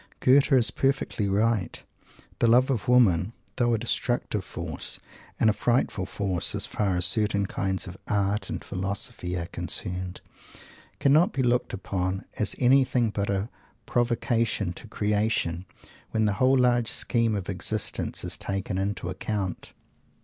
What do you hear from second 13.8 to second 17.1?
provocation to creation," when the whole large